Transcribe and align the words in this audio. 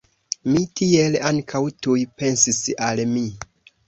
Mi 0.51 0.61
tiel 0.79 1.17
ankaŭ 1.29 1.61
tuj 1.87 2.01
pensis 2.21 2.63
al 2.87 3.03
mi! 3.13 3.23